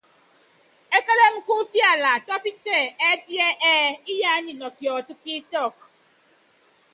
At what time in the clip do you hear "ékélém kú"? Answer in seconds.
0.97-1.53